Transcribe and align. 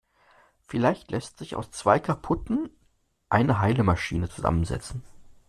Vielleicht 0.67 1.11
lässt 1.11 1.37
sich 1.37 1.55
aus 1.55 1.69
zwei 1.69 1.99
kaputten 1.99 2.71
eine 3.29 3.59
heile 3.59 3.83
Maschine 3.83 4.27
zusammensetzen. 4.29 5.03